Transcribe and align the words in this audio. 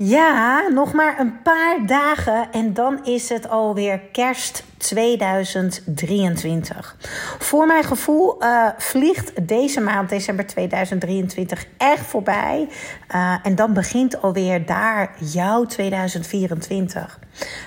Ja, 0.00 0.68
nog 0.68 0.92
maar 0.92 1.20
een 1.20 1.42
paar 1.42 1.86
dagen 1.86 2.52
en 2.52 2.74
dan 2.74 3.04
is 3.04 3.28
het 3.28 3.48
alweer 3.48 3.98
kerst 3.98 4.64
2023. 4.76 6.96
Voor 7.38 7.66
mijn 7.66 7.84
gevoel 7.84 8.42
uh, 8.42 8.68
vliegt 8.76 9.48
deze 9.48 9.80
maand, 9.80 10.08
december 10.08 10.46
2023, 10.46 11.66
echt 11.76 12.06
voorbij. 12.06 12.68
Uh, 13.14 13.34
en 13.42 13.54
dan 13.54 13.72
begint 13.72 14.22
alweer 14.22 14.66
daar 14.66 15.14
jouw 15.18 15.64
2024. 15.64 17.18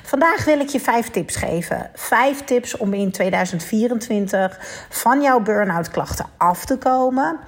Vandaag 0.04 0.46
wil 0.46 0.60
ik 0.60 0.70
je 0.70 0.80
vijf 0.80 1.10
tips 1.10 1.36
geven. 1.36 1.90
Vijf 1.94 2.44
tips 2.44 2.78
om 2.78 2.94
in 2.94 3.12
2024 3.12 4.86
van 4.90 5.22
jouw 5.22 5.40
burn-out 5.40 5.90
klachten 5.90 6.26
af 6.38 6.66
te 6.66 6.78
komen. 6.78 7.40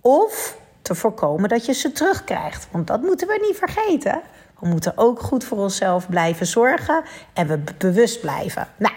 Of 0.00 0.58
te 0.90 0.96
voorkomen 0.96 1.48
dat 1.48 1.66
je 1.66 1.72
ze 1.72 1.92
terugkrijgt. 1.92 2.68
Want 2.70 2.86
dat 2.86 3.02
moeten 3.02 3.26
we 3.26 3.46
niet 3.46 3.56
vergeten. 3.56 4.20
We 4.58 4.68
moeten 4.68 4.92
ook 4.96 5.20
goed 5.20 5.44
voor 5.44 5.58
onszelf 5.58 6.08
blijven 6.08 6.46
zorgen 6.46 7.02
en 7.32 7.46
we 7.46 7.60
bewust 7.78 8.20
blijven. 8.20 8.68
Nou, 8.76 8.94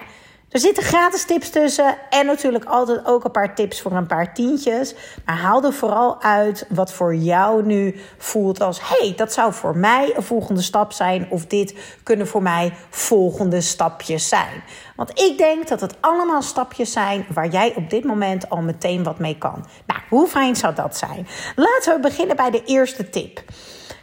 er 0.53 0.59
zitten 0.59 0.83
gratis 0.83 1.25
tips 1.25 1.49
tussen 1.49 1.97
en 2.09 2.25
natuurlijk 2.25 2.65
altijd 2.65 3.05
ook 3.05 3.23
een 3.23 3.31
paar 3.31 3.55
tips 3.55 3.81
voor 3.81 3.91
een 3.91 4.07
paar 4.07 4.33
tientjes. 4.33 4.95
Maar 5.25 5.37
haal 5.37 5.63
er 5.63 5.73
vooral 5.73 6.21
uit 6.21 6.65
wat 6.69 6.93
voor 6.93 7.15
jou 7.15 7.65
nu 7.65 7.95
voelt 8.17 8.61
als: 8.61 8.79
hey, 8.81 9.13
dat 9.15 9.33
zou 9.33 9.53
voor 9.53 9.77
mij 9.77 10.13
een 10.15 10.23
volgende 10.23 10.61
stap 10.61 10.91
zijn. 10.91 11.27
Of 11.29 11.45
dit 11.45 11.75
kunnen 12.03 12.27
voor 12.27 12.41
mij 12.41 12.73
volgende 12.89 13.61
stapjes 13.61 14.27
zijn. 14.29 14.63
Want 14.95 15.19
ik 15.19 15.37
denk 15.37 15.67
dat 15.67 15.81
het 15.81 15.95
allemaal 15.99 16.41
stapjes 16.41 16.91
zijn 16.91 17.25
waar 17.33 17.47
jij 17.47 17.73
op 17.75 17.89
dit 17.89 18.03
moment 18.03 18.49
al 18.49 18.61
meteen 18.61 19.03
wat 19.03 19.19
mee 19.19 19.37
kan. 19.37 19.65
Nou, 19.85 19.99
hoe 20.09 20.27
fijn 20.27 20.55
zou 20.55 20.75
dat 20.75 20.97
zijn? 20.97 21.27
Laten 21.55 21.93
we 21.93 21.99
beginnen 21.99 22.35
bij 22.35 22.51
de 22.51 22.63
eerste 22.63 23.09
tip. 23.09 23.43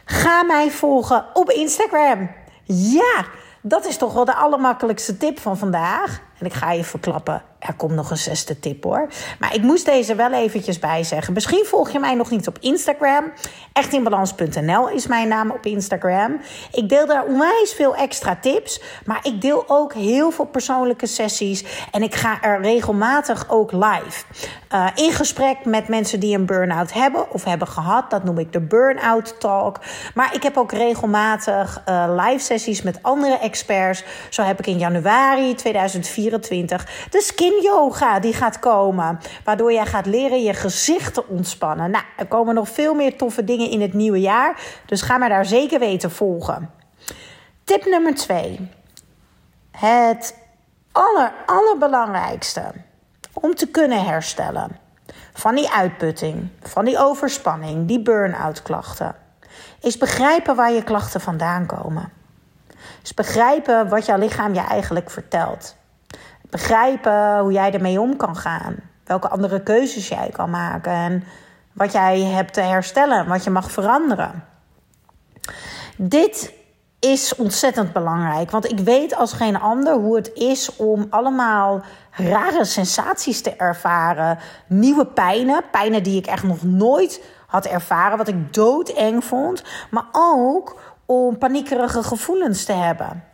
Ga 0.05 0.43
mij 0.43 0.71
volgen 0.71 1.25
op 1.33 1.49
Instagram. 1.49 2.31
Ja, 2.73 3.25
dat 3.61 3.85
is 3.85 3.97
toch 3.97 4.13
wel 4.13 4.25
de 4.25 4.35
allermakkelijkste 4.35 5.17
tip 5.17 5.39
van 5.39 5.57
vandaag. 5.57 6.21
En 6.41 6.47
ik 6.47 6.53
ga 6.53 6.71
je 6.71 6.83
verklappen, 6.83 7.41
er 7.61 7.73
komt 7.73 7.93
nog 7.93 8.11
een 8.11 8.17
zesde 8.17 8.59
tip 8.59 8.83
hoor. 8.83 9.07
Maar 9.39 9.55
ik 9.55 9.61
moest 9.61 9.85
deze 9.85 10.15
wel 10.15 10.31
eventjes 10.31 10.79
bijzeggen. 10.79 11.33
Misschien 11.33 11.65
volg 11.65 11.91
je 11.91 11.99
mij 11.99 12.15
nog 12.15 12.29
niet 12.29 12.47
op 12.47 12.57
Instagram. 12.59 13.31
Echtinbalans.nl 13.73 14.89
is 14.89 15.07
mijn 15.07 15.27
naam 15.27 15.51
op 15.51 15.65
Instagram. 15.65 16.39
Ik 16.71 16.89
deel 16.89 17.05
daar 17.05 17.25
onwijs 17.25 17.73
veel 17.73 17.95
extra 17.95 18.35
tips. 18.35 18.81
Maar 19.05 19.19
ik 19.23 19.41
deel 19.41 19.63
ook 19.67 19.93
heel 19.93 20.31
veel 20.31 20.45
persoonlijke 20.45 21.07
sessies. 21.07 21.63
En 21.91 22.03
ik 22.03 22.15
ga 22.15 22.41
er 22.41 22.61
regelmatig 22.61 23.45
ook 23.49 23.71
live. 23.71 24.23
Uh, 24.73 24.87
in 24.95 25.11
gesprek 25.11 25.65
met 25.65 25.87
mensen 25.87 26.19
die 26.19 26.37
een 26.37 26.45
burn-out 26.45 26.93
hebben 26.93 27.31
of 27.31 27.43
hebben 27.43 27.67
gehad. 27.67 28.09
Dat 28.09 28.23
noem 28.23 28.37
ik 28.37 28.53
de 28.53 28.61
burn-out 28.61 29.39
talk. 29.39 29.79
Maar 30.13 30.35
ik 30.35 30.43
heb 30.43 30.57
ook 30.57 30.71
regelmatig 30.71 31.81
uh, 31.89 32.05
live 32.07 32.43
sessies 32.43 32.81
met 32.81 32.99
andere 33.01 33.37
experts. 33.37 34.03
Zo 34.29 34.43
heb 34.43 34.59
ik 34.59 34.67
in 34.67 34.77
januari 34.77 35.55
2004 35.55 36.29
de 36.31 37.21
skin 37.21 37.50
yoga 37.61 38.19
die 38.19 38.33
gaat 38.33 38.59
komen. 38.59 39.19
Waardoor 39.43 39.73
jij 39.73 39.85
gaat 39.85 40.05
leren 40.05 40.43
je 40.43 40.53
gezicht 40.53 41.13
te 41.13 41.27
ontspannen. 41.27 41.91
Nou, 41.91 42.03
er 42.17 42.27
komen 42.27 42.55
nog 42.55 42.69
veel 42.69 42.93
meer 42.93 43.17
toffe 43.17 43.43
dingen 43.43 43.69
in 43.69 43.81
het 43.81 43.93
nieuwe 43.93 44.19
jaar. 44.19 44.61
Dus 44.85 45.01
ga 45.01 45.17
maar 45.17 45.29
daar 45.29 45.45
zeker 45.45 45.79
weten 45.79 46.11
volgen. 46.11 46.69
Tip 47.63 47.85
nummer 47.85 48.15
2. 48.15 48.69
Het 49.71 50.37
aller, 50.91 51.33
allerbelangrijkste 51.45 52.63
om 53.33 53.55
te 53.55 53.67
kunnen 53.67 54.05
herstellen 54.05 54.79
van 55.33 55.55
die 55.55 55.69
uitputting, 55.69 56.49
van 56.61 56.85
die 56.85 56.97
overspanning, 56.97 57.87
die 57.87 58.01
burn-out 58.01 58.61
klachten, 58.61 59.15
is 59.81 59.97
begrijpen 59.97 60.55
waar 60.55 60.71
je 60.71 60.83
klachten 60.83 61.21
vandaan 61.21 61.65
komen. 61.65 62.11
Is 63.03 63.13
begrijpen 63.13 63.89
wat 63.89 64.05
jouw 64.05 64.17
lichaam 64.17 64.53
je 64.53 64.59
eigenlijk 64.59 65.09
vertelt. 65.09 65.75
Begrijpen 66.51 67.39
hoe 67.39 67.51
jij 67.51 67.73
ermee 67.73 67.99
om 68.01 68.15
kan 68.15 68.35
gaan. 68.35 68.75
Welke 69.03 69.29
andere 69.29 69.63
keuzes 69.63 70.07
jij 70.07 70.29
kan 70.33 70.49
maken. 70.49 70.91
En 70.91 71.23
wat 71.73 71.91
jij 71.91 72.21
hebt 72.21 72.53
te 72.53 72.61
herstellen. 72.61 73.27
Wat 73.27 73.43
je 73.43 73.49
mag 73.49 73.71
veranderen. 73.71 74.43
Dit 75.97 76.53
is 76.99 77.35
ontzettend 77.35 77.93
belangrijk. 77.93 78.51
Want 78.51 78.71
ik 78.71 78.79
weet 78.79 79.15
als 79.15 79.33
geen 79.33 79.59
ander 79.59 79.93
hoe 79.93 80.15
het 80.15 80.31
is 80.33 80.75
om 80.75 81.07
allemaal 81.09 81.81
rare 82.11 82.65
sensaties 82.65 83.41
te 83.41 83.55
ervaren. 83.55 84.39
Nieuwe 84.67 85.05
pijnen. 85.05 85.63
Pijnen 85.71 86.03
die 86.03 86.17
ik 86.17 86.25
echt 86.25 86.43
nog 86.43 86.63
nooit 86.63 87.23
had 87.47 87.65
ervaren. 87.65 88.17
Wat 88.17 88.27
ik 88.27 88.53
doodeng 88.53 89.23
vond. 89.23 89.63
Maar 89.89 90.05
ook 90.11 90.79
om 91.05 91.37
paniekerige 91.37 92.03
gevoelens 92.03 92.65
te 92.65 92.73
hebben. 92.73 93.30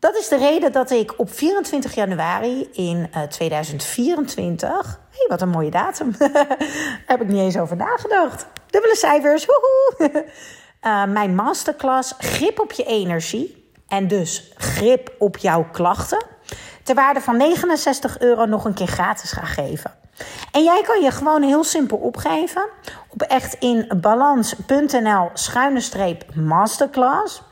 Dat 0.00 0.16
is 0.16 0.28
de 0.28 0.36
reden 0.36 0.72
dat 0.72 0.90
ik 0.90 1.14
op 1.16 1.32
24 1.32 1.94
januari 1.94 2.68
in 2.72 3.10
uh, 3.16 3.22
2024. 3.22 5.00
hey, 5.10 5.26
wat 5.28 5.40
een 5.40 5.48
mooie 5.48 5.70
datum. 5.70 6.14
heb 7.06 7.20
ik 7.20 7.28
niet 7.28 7.40
eens 7.40 7.58
over 7.58 7.76
nagedacht. 7.76 8.46
Dubbele 8.66 8.96
cijfers. 8.96 9.46
Uh, 9.98 10.08
mijn 11.18 11.34
masterclass 11.34 12.14
Grip 12.18 12.60
op 12.60 12.72
je 12.72 12.84
energie. 12.84 13.72
En 13.88 14.08
dus 14.08 14.52
grip 14.56 15.14
op 15.18 15.36
jouw 15.36 15.66
klachten. 15.72 16.24
Ter 16.82 16.94
waarde 16.94 17.20
van 17.20 17.36
69 17.36 18.18
euro 18.18 18.44
nog 18.44 18.64
een 18.64 18.74
keer 18.74 18.86
gratis 18.86 19.32
gaan 19.32 19.46
geven. 19.46 19.94
En 20.52 20.62
jij 20.62 20.82
kan 20.82 21.02
je 21.02 21.10
gewoon 21.10 21.42
heel 21.42 21.64
simpel 21.64 21.96
opgeven 21.96 22.68
op 23.08 23.22
echtinbalans.nl 23.22 25.30
schuine 25.34 25.80
streep 25.80 26.34
masterclass. 26.34 27.42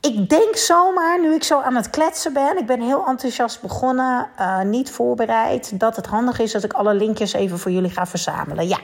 Ik 0.00 0.28
denk 0.28 0.56
zomaar, 0.56 1.20
nu 1.20 1.34
ik 1.34 1.42
zo 1.42 1.60
aan 1.60 1.74
het 1.74 1.90
kletsen 1.90 2.32
ben, 2.32 2.58
ik 2.58 2.66
ben 2.66 2.80
heel 2.80 3.06
enthousiast 3.06 3.60
begonnen, 3.60 4.28
uh, 4.40 4.60
niet 4.60 4.90
voorbereid, 4.90 5.80
dat 5.80 5.96
het 5.96 6.06
handig 6.06 6.38
is 6.38 6.52
dat 6.52 6.64
ik 6.64 6.72
alle 6.72 6.94
linkjes 6.94 7.32
even 7.32 7.58
voor 7.58 7.70
jullie 7.70 7.90
ga 7.90 8.06
verzamelen. 8.06 8.68
Ja. 8.68 8.78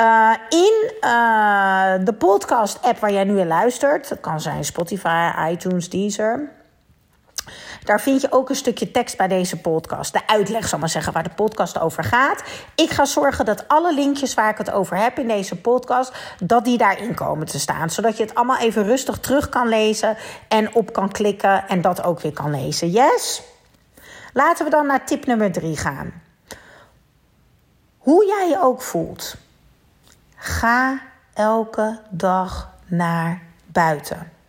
Uh, 0.00 0.36
in 0.48 0.92
uh, 1.00 2.04
de 2.04 2.12
podcast-app 2.18 2.98
waar 2.98 3.12
jij 3.12 3.24
nu 3.24 3.40
in 3.40 3.46
luistert, 3.46 4.08
dat 4.08 4.20
kan 4.20 4.40
zijn 4.40 4.64
Spotify, 4.64 5.30
iTunes, 5.50 5.90
Deezer. 5.90 6.59
Daar 7.84 8.00
vind 8.00 8.20
je 8.20 8.32
ook 8.32 8.48
een 8.48 8.56
stukje 8.56 8.90
tekst 8.90 9.16
bij 9.16 9.28
deze 9.28 9.56
podcast. 9.56 10.12
De 10.12 10.26
uitleg, 10.26 10.68
zal 10.68 10.78
maar 10.78 10.88
zeggen, 10.88 11.12
waar 11.12 11.22
de 11.22 11.30
podcast 11.30 11.78
over 11.78 12.04
gaat. 12.04 12.42
Ik 12.74 12.90
ga 12.90 13.04
zorgen 13.04 13.44
dat 13.44 13.68
alle 13.68 13.94
linkjes 13.94 14.34
waar 14.34 14.50
ik 14.50 14.58
het 14.58 14.70
over 14.70 14.96
heb 14.96 15.18
in 15.18 15.28
deze 15.28 15.56
podcast, 15.56 16.12
dat 16.44 16.64
die 16.64 16.78
daarin 16.78 17.14
komen 17.14 17.46
te 17.46 17.58
staan. 17.58 17.90
Zodat 17.90 18.16
je 18.16 18.22
het 18.22 18.34
allemaal 18.34 18.58
even 18.58 18.84
rustig 18.84 19.18
terug 19.18 19.48
kan 19.48 19.68
lezen 19.68 20.16
en 20.48 20.74
op 20.74 20.92
kan 20.92 21.10
klikken 21.10 21.68
en 21.68 21.80
dat 21.80 22.02
ook 22.02 22.20
weer 22.20 22.32
kan 22.32 22.50
lezen. 22.50 22.90
Yes? 22.90 23.42
Laten 24.32 24.64
we 24.64 24.70
dan 24.70 24.86
naar 24.86 25.06
tip 25.06 25.26
nummer 25.26 25.52
drie 25.52 25.76
gaan. 25.76 26.12
Hoe 27.98 28.26
jij 28.26 28.48
je 28.48 28.62
ook 28.62 28.82
voelt. 28.82 29.34
Ga 30.36 31.00
elke 31.34 32.00
dag 32.10 32.70
naar 32.86 33.42
buiten. 33.66 34.39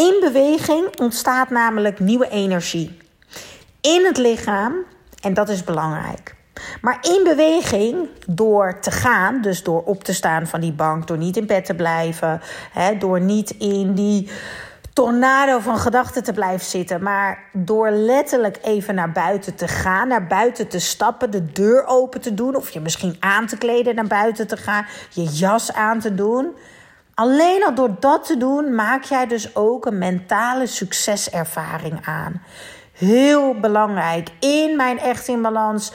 In 0.00 0.16
beweging 0.20 0.98
ontstaat 0.98 1.50
namelijk 1.50 1.98
nieuwe 1.98 2.28
energie. 2.28 2.98
In 3.80 4.04
het 4.04 4.16
lichaam, 4.16 4.74
en 5.22 5.34
dat 5.34 5.48
is 5.48 5.64
belangrijk. 5.64 6.34
Maar 6.80 6.98
in 7.00 7.20
beweging, 7.24 8.08
door 8.26 8.80
te 8.80 8.90
gaan, 8.90 9.42
dus 9.42 9.62
door 9.62 9.82
op 9.82 10.04
te 10.04 10.14
staan 10.14 10.46
van 10.46 10.60
die 10.60 10.72
bank, 10.72 11.06
door 11.06 11.18
niet 11.18 11.36
in 11.36 11.46
bed 11.46 11.64
te 11.64 11.74
blijven, 11.74 12.40
hè, 12.72 12.96
door 12.96 13.20
niet 13.20 13.50
in 13.50 13.94
die 13.94 14.30
tornado 14.92 15.58
van 15.58 15.78
gedachten 15.78 16.22
te 16.22 16.32
blijven 16.32 16.66
zitten, 16.66 17.02
maar 17.02 17.38
door 17.52 17.90
letterlijk 17.90 18.58
even 18.62 18.94
naar 18.94 19.12
buiten 19.12 19.54
te 19.54 19.68
gaan, 19.68 20.08
naar 20.08 20.26
buiten 20.26 20.68
te 20.68 20.78
stappen, 20.78 21.30
de 21.30 21.52
deur 21.52 21.86
open 21.86 22.20
te 22.20 22.34
doen, 22.34 22.56
of 22.56 22.70
je 22.70 22.80
misschien 22.80 23.16
aan 23.18 23.46
te 23.46 23.56
kleden 23.58 23.94
naar 23.94 24.06
buiten 24.06 24.46
te 24.46 24.56
gaan, 24.56 24.86
je 25.10 25.22
jas 25.22 25.72
aan 25.72 26.00
te 26.00 26.14
doen 26.14 26.54
Alleen 27.20 27.64
al 27.64 27.74
door 27.74 27.96
dat 27.98 28.26
te 28.26 28.36
doen, 28.36 28.74
maak 28.74 29.02
jij 29.02 29.26
dus 29.26 29.56
ook 29.56 29.86
een 29.86 29.98
mentale 29.98 30.66
succeservaring 30.66 32.06
aan. 32.06 32.42
heel 32.92 33.60
belangrijk. 33.60 34.28
In 34.38 34.76
mijn 34.76 34.98
Echt 34.98 35.28
in 35.28 35.42
Balans 35.42 35.92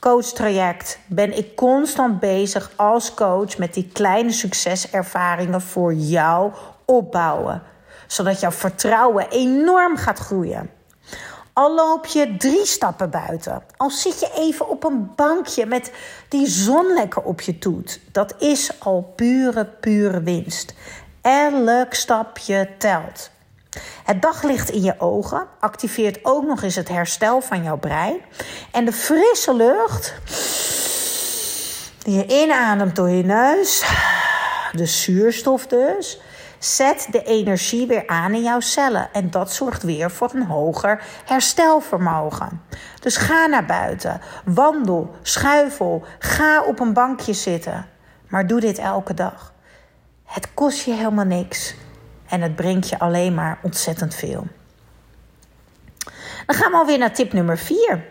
coachtraject 0.00 0.98
ben 1.06 1.36
ik 1.36 1.56
constant 1.56 2.20
bezig 2.20 2.70
als 2.76 3.14
coach 3.14 3.58
met 3.58 3.74
die 3.74 3.90
kleine 3.92 4.32
succeservaringen 4.32 5.60
voor 5.60 5.94
jou 5.94 6.52
opbouwen. 6.84 7.62
Zodat 8.06 8.40
jouw 8.40 8.52
vertrouwen 8.52 9.30
enorm 9.30 9.96
gaat 9.96 10.18
groeien. 10.18 10.70
Al 11.54 11.74
loop 11.74 12.06
je 12.06 12.36
drie 12.36 12.66
stappen 12.66 13.10
buiten. 13.10 13.62
Al 13.76 13.90
zit 13.90 14.20
je 14.20 14.30
even 14.36 14.68
op 14.68 14.84
een 14.84 15.14
bankje 15.14 15.66
met 15.66 15.92
die 16.28 16.46
zon 16.46 16.92
lekker 16.94 17.22
op 17.22 17.40
je 17.40 17.58
toet. 17.58 18.00
Dat 18.12 18.34
is 18.38 18.70
al 18.78 19.12
pure, 19.16 19.64
pure 19.64 20.22
winst. 20.22 20.74
Elk 21.20 21.94
stapje 21.94 22.68
telt. 22.78 23.30
Het 24.04 24.22
daglicht 24.22 24.70
in 24.70 24.82
je 24.82 24.94
ogen 24.98 25.46
activeert 25.60 26.18
ook 26.22 26.44
nog 26.46 26.62
eens 26.62 26.74
het 26.74 26.88
herstel 26.88 27.40
van 27.40 27.62
jouw 27.62 27.78
brein. 27.78 28.16
En 28.72 28.84
de 28.84 28.92
frisse 28.92 29.54
lucht 29.54 30.14
die 32.02 32.16
je 32.16 32.42
inademt 32.42 32.96
door 32.96 33.10
je 33.10 33.24
neus, 33.24 33.84
de 34.72 34.86
zuurstof 34.86 35.66
dus, 35.66 36.20
zet 36.64 37.06
de 37.10 37.22
energie 37.22 37.86
weer 37.86 38.06
aan 38.06 38.34
in 38.34 38.42
jouw 38.42 38.60
cellen. 38.60 39.08
En 39.12 39.30
dat 39.30 39.52
zorgt 39.52 39.82
weer 39.82 40.10
voor 40.10 40.30
een 40.34 40.46
hoger 40.46 41.02
herstelvermogen. 41.24 42.62
Dus 43.00 43.16
ga 43.16 43.46
naar 43.46 43.66
buiten, 43.66 44.20
wandel, 44.44 45.14
schuifel, 45.22 46.04
ga 46.18 46.62
op 46.62 46.80
een 46.80 46.92
bankje 46.92 47.32
zitten. 47.32 47.86
Maar 48.28 48.46
doe 48.46 48.60
dit 48.60 48.78
elke 48.78 49.14
dag. 49.14 49.52
Het 50.24 50.54
kost 50.54 50.84
je 50.84 50.92
helemaal 50.92 51.24
niks. 51.24 51.74
En 52.28 52.40
het 52.40 52.56
brengt 52.56 52.88
je 52.88 52.98
alleen 52.98 53.34
maar 53.34 53.58
ontzettend 53.62 54.14
veel. 54.14 54.46
Dan 56.46 56.56
gaan 56.56 56.70
we 56.70 56.76
alweer 56.76 56.98
naar 56.98 57.12
tip 57.12 57.32
nummer 57.32 57.58
4. 57.58 58.04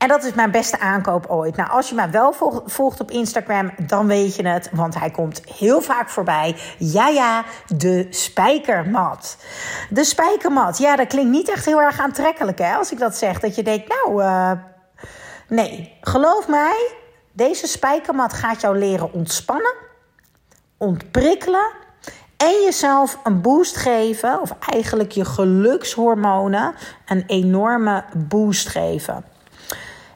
En 0.00 0.08
dat 0.08 0.24
is 0.24 0.32
mijn 0.32 0.50
beste 0.50 0.78
aankoop 0.78 1.26
ooit. 1.26 1.56
Nou, 1.56 1.70
als 1.70 1.88
je 1.88 1.94
mij 1.94 2.10
wel 2.10 2.34
volgt 2.64 3.00
op 3.00 3.10
Instagram, 3.10 3.72
dan 3.86 4.06
weet 4.06 4.36
je 4.36 4.48
het. 4.48 4.68
Want 4.72 4.98
hij 4.98 5.10
komt 5.10 5.42
heel 5.54 5.80
vaak 5.80 6.08
voorbij. 6.08 6.56
Ja, 6.78 7.08
ja, 7.08 7.44
de 7.76 8.06
spijkermat. 8.10 9.36
De 9.90 10.04
spijkermat. 10.04 10.78
Ja, 10.78 10.96
dat 10.96 11.06
klinkt 11.06 11.30
niet 11.30 11.50
echt 11.50 11.64
heel 11.64 11.80
erg 11.80 12.00
aantrekkelijk, 12.00 12.58
hè? 12.58 12.74
Als 12.74 12.92
ik 12.92 12.98
dat 12.98 13.16
zeg. 13.16 13.40
Dat 13.40 13.54
je 13.54 13.62
denkt, 13.62 13.88
nou, 13.88 14.22
uh, 14.22 14.52
nee. 15.48 15.98
Geloof 16.00 16.48
mij, 16.48 16.90
deze 17.32 17.66
spijkermat 17.66 18.32
gaat 18.32 18.60
jou 18.60 18.78
leren 18.78 19.12
ontspannen, 19.12 19.74
ontprikkelen 20.78 21.70
en 22.36 22.62
jezelf 22.64 23.18
een 23.24 23.40
boost 23.40 23.76
geven, 23.76 24.40
of 24.40 24.54
eigenlijk 24.70 25.12
je 25.12 25.24
gelukshormonen 25.24 26.74
een 27.06 27.24
enorme 27.26 28.04
boost 28.28 28.68
geven. 28.68 29.29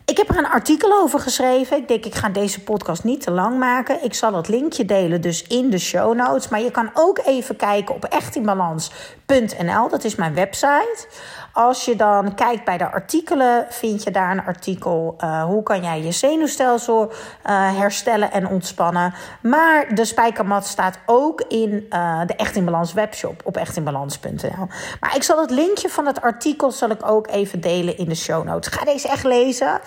Ik 0.07 0.17
heb 0.17 0.29
er 0.29 0.39
een 0.39 0.47
artikel 0.47 0.93
over 0.93 1.21
geschreven. 1.21 1.77
Ik 1.77 1.89
denk, 1.89 2.05
ik 2.05 2.15
ga 2.15 2.29
deze 2.29 2.63
podcast 2.63 3.05
niet 3.05 3.21
te 3.21 3.31
lang 3.31 3.59
maken. 3.59 4.05
Ik 4.05 4.15
zal 4.15 4.35
het 4.35 4.49
linkje 4.49 4.85
delen 4.85 5.21
dus 5.21 5.43
in 5.43 5.71
de 5.71 5.79
show 5.79 6.15
notes. 6.15 6.49
Maar 6.49 6.61
je 6.61 6.71
kan 6.71 6.91
ook 6.95 7.19
even 7.19 7.57
kijken 7.57 7.95
op 7.95 8.05
echtinbalans.nl. 8.05 9.89
Dat 9.89 10.05
is 10.05 10.15
mijn 10.15 10.35
website. 10.35 11.07
Als 11.55 11.85
je 11.85 11.97
dan 11.97 12.35
kijkt 12.35 12.65
bij 12.65 12.79
de 12.79 12.91
artikelen, 12.91 13.67
vind 13.69 14.03
je 14.03 14.11
daar 14.11 14.31
een 14.31 14.45
artikel. 14.45 15.17
Uh, 15.21 15.45
hoe 15.45 15.63
kan 15.63 15.83
jij 15.83 16.03
je 16.03 16.13
zenuwstelsel 16.13 17.09
uh, 17.11 17.79
herstellen 17.79 18.33
en 18.33 18.49
ontspannen. 18.49 19.15
Maar 19.43 19.95
de 19.95 20.05
spijkermat 20.05 20.67
staat 20.67 20.99
ook 21.07 21.41
in 21.41 21.87
uh, 21.91 22.21
de 22.27 22.35
Echt 22.37 22.57
in 22.57 22.65
Balans 22.65 22.93
webshop 22.93 23.41
op 23.45 23.57
echtinbalans.nl. 23.57 24.67
Maar 25.01 25.17
ik 25.17 25.23
zal 25.23 25.41
het 25.41 25.51
linkje 25.51 25.89
van 25.89 26.07
het 26.07 26.21
artikel 26.21 26.71
zal 26.71 26.91
ik 26.91 27.11
ook 27.11 27.29
even 27.29 27.61
delen 27.61 27.99
in 27.99 28.09
de 28.09 28.15
show 28.15 28.45
notes. 28.45 28.73
Ga 28.73 28.85
deze 28.85 29.09
echt 29.09 29.25
lezen. 29.25 29.81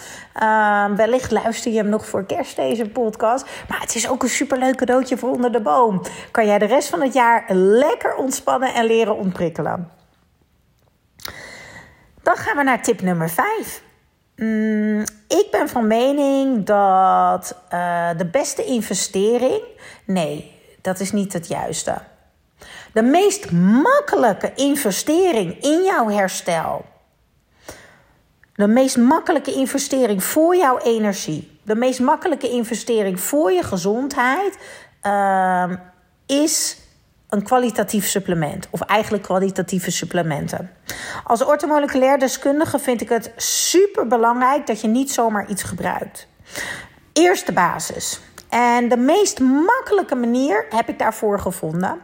wellicht 0.95 1.31
luister 1.31 1.71
je 1.71 1.77
hem 1.77 1.89
nog 1.89 2.05
voor 2.05 2.25
kerst, 2.25 2.55
deze 2.55 2.89
podcast. 2.89 3.45
Maar 3.67 3.79
het 3.79 3.95
is 3.95 4.09
ook 4.09 4.23
een 4.23 4.29
superleuk 4.29 4.75
cadeautje 4.75 5.17
voor 5.17 5.29
onder 5.29 5.51
de 5.51 5.61
boom. 5.61 6.01
Kan 6.31 6.45
jij 6.45 6.59
de 6.59 6.65
rest 6.65 6.89
van 6.89 7.01
het 7.01 7.13
jaar 7.13 7.45
lekker 7.53 8.15
ontspannen 8.15 8.73
en 8.73 8.85
leren 8.85 9.17
ontprikkelen. 9.17 9.96
Dan 12.27 12.37
gaan 12.37 12.57
we 12.57 12.63
naar 12.63 12.83
tip 12.83 13.01
nummer 13.01 13.29
5. 13.29 13.81
Mm, 14.35 15.01
ik 15.27 15.47
ben 15.51 15.69
van 15.69 15.87
mening 15.87 16.65
dat 16.65 17.55
uh, 17.73 18.09
de 18.17 18.25
beste 18.25 18.65
investering. 18.65 19.61
Nee, 20.05 20.51
dat 20.81 20.99
is 20.99 21.11
niet 21.11 21.33
het 21.33 21.47
juiste. 21.47 21.97
De 22.93 23.01
meest 23.01 23.51
makkelijke 23.51 24.53
investering 24.55 25.63
in 25.63 25.83
jouw 25.83 26.09
herstel. 26.09 26.85
De 28.55 28.67
meest 28.67 28.97
makkelijke 28.97 29.53
investering 29.53 30.23
voor 30.23 30.55
jouw 30.55 30.77
energie. 30.77 31.59
De 31.63 31.75
meest 31.75 31.99
makkelijke 31.99 32.49
investering 32.49 33.19
voor 33.19 33.51
je 33.51 33.63
gezondheid. 33.63 34.57
Uh, 35.03 35.71
is 36.25 36.77
een 37.29 37.43
kwalitatief 37.43 38.07
supplement. 38.07 38.67
Of 38.69 38.81
eigenlijk 38.81 39.23
kwalitatieve 39.23 39.91
supplementen. 39.91 40.71
Als 41.23 41.43
ortomoleculair 41.45 42.19
deskundige 42.19 42.79
vind 42.79 43.01
ik 43.01 43.09
het 43.09 43.31
super 43.35 44.07
belangrijk 44.07 44.67
dat 44.67 44.81
je 44.81 44.87
niet 44.87 45.11
zomaar 45.11 45.49
iets 45.49 45.63
gebruikt. 45.63 46.27
Eerste 47.13 47.51
basis. 47.53 48.19
En 48.49 48.89
de 48.89 48.97
meest 48.97 49.39
makkelijke 49.39 50.15
manier 50.15 50.65
heb 50.69 50.89
ik 50.89 50.99
daarvoor 50.99 51.39
gevonden. 51.39 51.97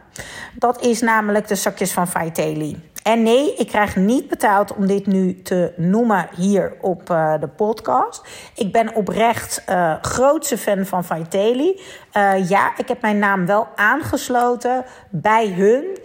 Dat 0.54 0.82
is 0.82 1.00
namelijk 1.00 1.48
de 1.48 1.54
zakjes 1.54 1.92
van 1.92 2.08
Vitaly. 2.08 2.80
En 3.04 3.22
nee, 3.22 3.54
ik 3.54 3.68
krijg 3.68 3.96
niet 3.96 4.28
betaald 4.28 4.74
om 4.74 4.86
dit 4.86 5.06
nu 5.06 5.42
te 5.42 5.72
noemen 5.76 6.28
hier 6.36 6.76
op 6.80 7.10
uh, 7.10 7.34
de 7.40 7.48
podcast. 7.48 8.22
Ik 8.54 8.72
ben 8.72 8.94
oprecht 8.94 9.62
uh, 9.68 9.94
grootste 10.00 10.58
fan 10.58 10.86
van 10.86 11.04
Vitaly. 11.04 11.80
Uh, 12.16 12.48
ja, 12.48 12.72
ik 12.76 12.88
heb 12.88 13.00
mijn 13.00 13.18
naam 13.18 13.46
wel 13.46 13.68
aangesloten 13.74 14.84
bij 15.10 15.48
hun. 15.48 15.98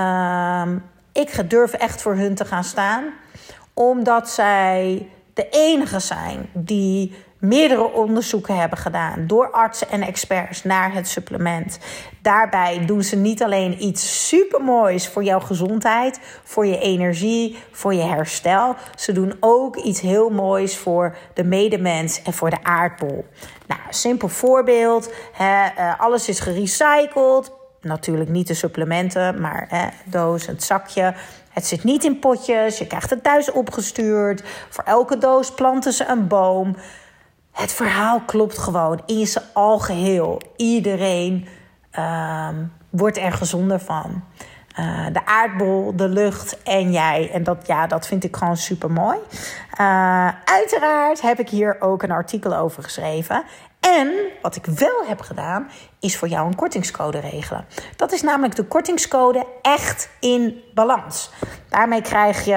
Uh, 0.00 0.76
ik 1.12 1.50
durf 1.50 1.72
echt 1.72 2.02
voor 2.02 2.14
hun 2.14 2.34
te 2.34 2.44
gaan 2.44 2.64
staan. 2.64 3.04
Omdat 3.72 4.28
zij 4.28 5.08
de 5.32 5.48
enige 5.50 5.98
zijn 5.98 6.48
die 6.52 7.14
meerdere 7.44 7.92
onderzoeken 7.92 8.56
hebben 8.56 8.78
gedaan 8.78 9.26
door 9.26 9.50
artsen 9.50 9.90
en 9.90 10.02
experts 10.02 10.64
naar 10.64 10.92
het 10.92 11.08
supplement. 11.08 11.78
Daarbij 12.22 12.84
doen 12.86 13.02
ze 13.02 13.16
niet 13.16 13.42
alleen 13.42 13.82
iets 13.82 14.28
supermoois 14.28 15.08
voor 15.08 15.24
jouw 15.24 15.40
gezondheid, 15.40 16.20
voor 16.42 16.66
je 16.66 16.78
energie, 16.78 17.58
voor 17.70 17.94
je 17.94 18.02
herstel. 18.02 18.76
Ze 18.94 19.12
doen 19.12 19.36
ook 19.40 19.76
iets 19.76 20.00
heel 20.00 20.30
moois 20.30 20.76
voor 20.76 21.16
de 21.34 21.44
medemens 21.44 22.22
en 22.22 22.32
voor 22.32 22.50
de 22.50 22.62
aardbol. 22.62 23.24
Nou, 23.66 23.80
simpel 23.90 24.28
voorbeeld: 24.28 25.12
hè, 25.32 25.64
eh, 25.66 26.00
alles 26.00 26.28
is 26.28 26.40
gerecycled. 26.40 27.52
Natuurlijk 27.80 28.30
niet 28.30 28.46
de 28.46 28.54
supplementen, 28.54 29.40
maar 29.40 29.66
hè, 29.68 29.86
doos, 30.04 30.46
het 30.46 30.62
zakje. 30.62 31.14
Het 31.50 31.66
zit 31.66 31.84
niet 31.84 32.04
in 32.04 32.18
potjes. 32.18 32.78
Je 32.78 32.86
krijgt 32.86 33.10
het 33.10 33.22
thuis 33.22 33.50
opgestuurd. 33.50 34.42
Voor 34.68 34.84
elke 34.84 35.18
doos 35.18 35.54
planten 35.54 35.92
ze 35.92 36.04
een 36.04 36.28
boom. 36.28 36.76
Het 37.54 37.72
verhaal 37.72 38.20
klopt 38.20 38.58
gewoon 38.58 39.02
in 39.06 39.26
zijn 39.26 39.44
algeheel. 39.52 40.40
Iedereen 40.56 41.48
uh, 41.98 42.48
wordt 42.90 43.16
er 43.16 43.32
gezonder 43.32 43.80
van. 43.80 44.24
Uh, 44.80 45.06
de 45.12 45.26
aardbol, 45.26 45.96
de 45.96 46.08
lucht 46.08 46.62
en 46.62 46.92
jij. 46.92 47.30
En 47.32 47.42
dat, 47.42 47.66
ja, 47.66 47.86
dat 47.86 48.06
vind 48.06 48.24
ik 48.24 48.36
gewoon 48.36 48.56
super 48.56 48.90
mooi. 48.90 49.18
Uh, 49.80 50.28
uiteraard 50.44 51.20
heb 51.20 51.38
ik 51.38 51.48
hier 51.48 51.76
ook 51.80 52.02
een 52.02 52.10
artikel 52.10 52.56
over 52.56 52.82
geschreven. 52.82 53.44
En 53.84 54.12
wat 54.42 54.56
ik 54.56 54.66
wel 54.66 55.04
heb 55.06 55.20
gedaan, 55.20 55.70
is 56.00 56.16
voor 56.16 56.28
jou 56.28 56.46
een 56.46 56.54
kortingscode 56.54 57.18
regelen. 57.18 57.66
Dat 57.96 58.12
is 58.12 58.22
namelijk 58.22 58.56
de 58.56 58.64
kortingscode 58.64 59.46
echt 59.62 60.08
in 60.20 60.62
balans. 60.74 61.30
Daarmee 61.68 62.02
krijg 62.02 62.44
je, 62.44 62.56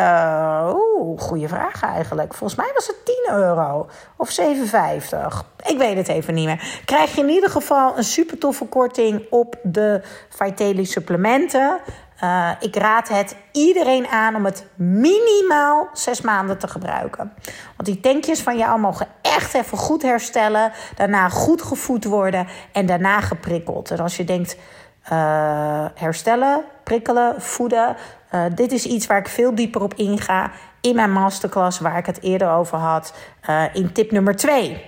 oeh, 0.74 1.22
goede 1.22 1.48
vraag 1.48 1.84
eigenlijk. 1.84 2.34
Volgens 2.34 2.60
mij 2.60 2.72
was 2.74 2.88
het 2.88 3.06
10 3.06 3.28
euro 3.30 3.90
of 4.18 4.40
7,50. 4.42 4.46
Ik 5.66 5.78
weet 5.78 5.98
het 5.98 6.08
even 6.08 6.34
niet 6.34 6.46
meer. 6.46 6.82
Krijg 6.86 7.16
je 7.16 7.22
in 7.22 7.30
ieder 7.30 7.50
geval 7.50 7.98
een 7.98 8.04
super 8.04 8.38
toffe 8.38 8.66
korting 8.66 9.26
op 9.30 9.56
de 9.64 10.02
Vitaly 10.30 10.84
supplementen. 10.84 11.80
Uh, 12.24 12.52
ik 12.60 12.76
raad 12.76 13.10
het 13.10 13.36
iedereen 13.52 14.08
aan 14.08 14.36
om 14.36 14.46
het 14.46 14.66
minimaal 14.76 15.90
zes 15.94 16.22
maanden 16.22 16.58
te 16.58 16.68
gebruiken. 16.68 17.34
Want 17.76 17.86
die 17.86 18.00
tankjes 18.00 18.42
van 18.42 18.58
jou 18.58 18.80
mogen 18.80 19.08
echt 19.22 19.54
even 19.54 19.78
goed 19.78 20.02
herstellen. 20.02 20.72
Daarna 20.96 21.30
goed 21.30 21.62
gevoed 21.62 22.04
worden 22.04 22.48
en 22.72 22.86
daarna 22.86 23.22
geprikkeld. 23.22 23.92
En 23.92 24.00
als 24.00 24.18
je 24.18 24.24
denkt 24.24 24.58
uh, 25.12 25.86
herstellen, 25.94 26.64
prikkelen, 26.84 27.42
voeden. 27.42 27.96
Uh, 28.32 28.44
dit 28.56 28.72
is 28.72 28.86
iets 28.86 29.08
waar 29.08 29.18
ik 29.18 29.28
veel 29.28 29.56
dieper 29.56 29.82
op 29.82 29.94
inga 29.94 30.52
in 30.82 30.96
mijn 30.96 31.12
masterclass, 31.12 31.80
waar 31.80 31.98
ik 31.98 32.06
het 32.06 32.22
eerder 32.22 32.50
over 32.50 32.78
had, 32.78 33.14
in 33.74 33.92
tip 33.92 34.12
nummer 34.12 34.36
2. 34.36 34.86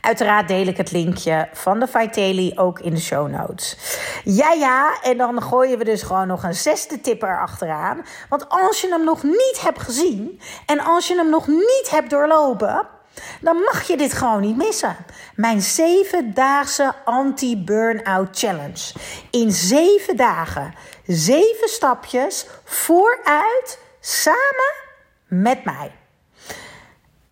Uiteraard 0.00 0.48
deel 0.48 0.66
ik 0.66 0.76
het 0.76 0.92
linkje 0.92 1.48
van 1.52 1.80
de 1.80 1.86
Vitaly 1.86 2.52
ook 2.54 2.78
in 2.80 2.94
de 2.94 3.00
show 3.00 3.30
notes. 3.30 3.76
Ja, 4.24 4.52
ja, 4.52 5.00
en 5.02 5.16
dan 5.16 5.42
gooien 5.42 5.78
we 5.78 5.84
dus 5.84 6.02
gewoon 6.02 6.26
nog 6.26 6.42
een 6.42 6.54
zesde 6.54 7.00
tip 7.00 7.22
erachteraan. 7.22 8.04
Want 8.28 8.48
als 8.48 8.80
je 8.80 8.88
hem 8.88 9.04
nog 9.04 9.22
niet 9.22 9.60
hebt 9.60 9.82
gezien 9.82 10.40
en 10.66 10.80
als 10.80 11.08
je 11.08 11.14
hem 11.14 11.30
nog 11.30 11.46
niet 11.46 11.88
hebt 11.90 12.10
doorlopen, 12.10 12.88
dan 13.40 13.56
mag 13.56 13.82
je 13.82 13.96
dit 13.96 14.12
gewoon 14.12 14.40
niet 14.40 14.56
missen. 14.56 14.96
Mijn 15.34 15.60
zevendaagse 15.60 16.94
anti-burnout 17.04 18.38
challenge. 18.38 18.92
In 19.30 19.50
zeven 19.50 20.16
dagen, 20.16 20.74
zeven 21.06 21.68
stapjes 21.68 22.46
vooruit, 22.64 23.78
samen 24.00 24.74
met 25.26 25.64
mij. 25.64 25.92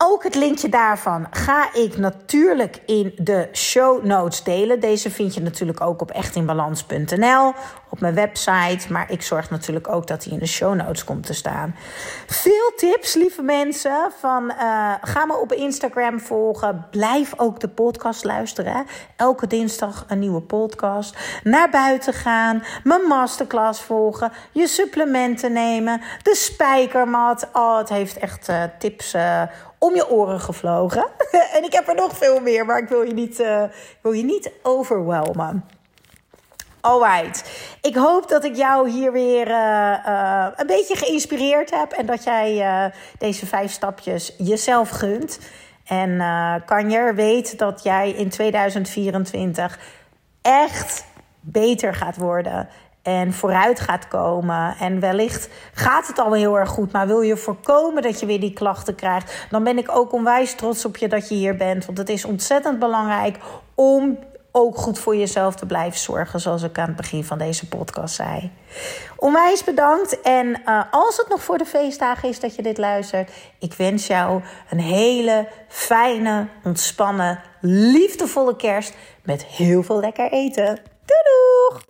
Ook 0.04 0.22
het 0.22 0.34
linkje 0.34 0.68
daarvan 0.68 1.26
ga 1.30 1.74
ik 1.74 1.96
natuurlijk 1.96 2.82
in 2.86 3.12
de 3.16 3.48
show 3.52 4.04
notes 4.04 4.42
delen. 4.42 4.80
Deze 4.80 5.10
vind 5.10 5.34
je 5.34 5.40
natuurlijk 5.40 5.80
ook 5.80 6.00
op 6.00 6.10
echtinbalans.nl 6.10 7.52
op 7.90 8.00
mijn 8.00 8.14
website. 8.14 8.92
Maar 8.92 9.10
ik 9.10 9.22
zorg 9.22 9.50
natuurlijk 9.50 9.88
ook 9.88 10.06
dat 10.06 10.24
hij 10.24 10.32
in 10.32 10.38
de 10.38 10.46
show 10.46 10.74
notes 10.74 11.04
komt 11.04 11.26
te 11.26 11.34
staan. 11.34 11.74
Veel 12.26 12.72
tips, 12.76 13.14
lieve 13.14 13.42
mensen. 13.42 14.10
Van, 14.18 14.44
uh, 14.44 14.94
ga 15.00 15.26
me 15.26 15.36
op 15.36 15.52
Instagram 15.52 16.20
volgen. 16.20 16.86
Blijf 16.90 17.32
ook 17.36 17.60
de 17.60 17.68
podcast 17.68 18.24
luisteren. 18.24 18.86
Elke 19.16 19.46
dinsdag 19.46 20.04
een 20.08 20.18
nieuwe 20.18 20.40
podcast. 20.40 21.16
Naar 21.42 21.70
buiten 21.70 22.12
gaan. 22.12 22.62
Mijn 22.84 23.02
masterclass 23.02 23.82
volgen. 23.82 24.32
Je 24.52 24.66
supplementen 24.66 25.52
nemen. 25.52 26.00
De 26.22 26.34
spijkermat. 26.34 27.48
Oh, 27.52 27.78
het 27.78 27.88
heeft 27.88 28.18
echt 28.18 28.48
uh, 28.48 28.62
tips 28.78 29.14
uh, 29.14 29.42
om 29.78 29.94
je 29.94 30.10
oren 30.10 30.40
gevlogen. 30.40 31.06
en 31.54 31.64
ik 31.64 31.72
heb 31.72 31.88
er 31.88 31.94
nog 31.94 32.16
veel 32.16 32.40
meer, 32.40 32.66
maar 32.66 32.78
ik 32.78 32.88
wil 32.88 33.02
je 33.02 33.14
niet, 33.14 33.40
uh, 33.40 33.62
wil 34.02 34.12
je 34.12 34.24
niet 34.24 34.50
overwhelmen. 34.62 35.64
Alright. 36.80 37.50
Ik 37.82 37.96
hoop 37.96 38.28
dat 38.28 38.44
ik 38.44 38.56
jou 38.56 38.90
hier 38.90 39.12
weer 39.12 39.48
uh, 39.48 39.54
uh, 40.06 40.46
een 40.56 40.66
beetje 40.66 40.96
geïnspireerd 40.96 41.70
heb. 41.70 41.92
En 41.92 42.06
dat 42.06 42.24
jij 42.24 42.92
deze 43.18 43.46
vijf 43.46 43.72
stapjes 43.72 44.34
jezelf 44.38 44.88
gunt. 44.88 45.38
En 45.84 46.22
kan 46.66 46.90
je 46.90 47.12
weten 47.14 47.56
dat 47.56 47.82
jij 47.82 48.10
in 48.10 48.28
2024 48.28 49.78
echt 50.42 51.04
beter 51.40 51.94
gaat 51.94 52.16
worden 52.16 52.68
en 53.08 53.32
vooruit 53.32 53.80
gaat 53.80 54.08
komen. 54.08 54.76
En 54.80 55.00
wellicht 55.00 55.48
gaat 55.72 56.06
het 56.06 56.18
al 56.18 56.32
heel 56.32 56.58
erg 56.58 56.68
goed, 56.68 56.92
maar 56.92 57.06
wil 57.06 57.20
je 57.20 57.36
voorkomen 57.36 58.02
dat 58.02 58.20
je 58.20 58.26
weer 58.26 58.40
die 58.40 58.52
klachten 58.52 58.94
krijgt, 58.94 59.46
dan 59.50 59.64
ben 59.64 59.78
ik 59.78 59.96
ook 59.96 60.12
onwijs 60.12 60.54
trots 60.54 60.84
op 60.84 60.96
je 60.96 61.08
dat 61.08 61.28
je 61.28 61.34
hier 61.34 61.56
bent. 61.56 61.86
Want 61.86 61.98
het 61.98 62.08
is 62.08 62.24
ontzettend 62.24 62.78
belangrijk 62.78 63.38
om 63.74 64.18
ook 64.52 64.76
goed 64.76 64.98
voor 64.98 65.16
jezelf 65.16 65.54
te 65.54 65.66
blijven 65.66 65.98
zorgen, 65.98 66.40
zoals 66.40 66.62
ik 66.62 66.78
aan 66.78 66.86
het 66.86 66.96
begin 66.96 67.24
van 67.24 67.38
deze 67.38 67.68
podcast 67.68 68.14
zei. 68.14 68.50
Onwijs 69.16 69.64
bedankt. 69.64 70.20
En 70.20 70.46
uh, 70.46 70.82
als 70.90 71.16
het 71.16 71.28
nog 71.28 71.42
voor 71.42 71.58
de 71.58 71.64
feestdagen 71.64 72.28
is 72.28 72.40
dat 72.40 72.54
je 72.54 72.62
dit 72.62 72.78
luistert, 72.78 73.30
ik 73.58 73.74
wens 73.74 74.06
jou 74.06 74.42
een 74.70 74.80
hele 74.80 75.48
fijne, 75.68 76.46
ontspannen, 76.64 77.40
liefdevolle 77.60 78.56
kerst 78.56 78.94
met 79.22 79.44
heel 79.44 79.82
veel 79.82 80.00
lekker 80.00 80.32
eten. 80.32 80.78
Doei! 81.04 81.86